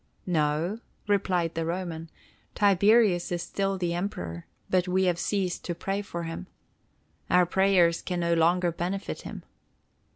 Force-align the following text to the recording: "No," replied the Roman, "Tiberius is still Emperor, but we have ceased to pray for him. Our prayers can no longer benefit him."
"No," 0.25 0.79
replied 1.07 1.53
the 1.53 1.63
Roman, 1.63 2.09
"Tiberius 2.55 3.31
is 3.31 3.43
still 3.43 3.77
Emperor, 3.79 4.47
but 4.67 4.87
we 4.87 5.03
have 5.03 5.19
ceased 5.19 5.63
to 5.65 5.75
pray 5.75 6.01
for 6.01 6.23
him. 6.23 6.47
Our 7.29 7.45
prayers 7.45 8.01
can 8.01 8.21
no 8.21 8.33
longer 8.33 8.71
benefit 8.71 9.21
him." 9.21 9.43